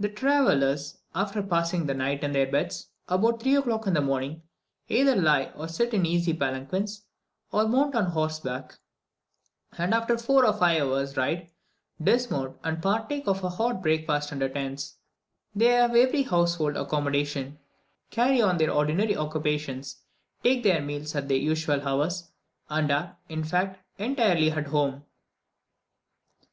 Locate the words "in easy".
5.94-6.32